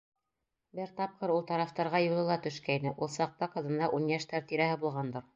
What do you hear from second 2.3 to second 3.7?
төшкәйне, ул саҡта